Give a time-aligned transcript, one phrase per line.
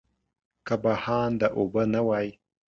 [0.65, 2.27] که بهانده اوبه نه وای.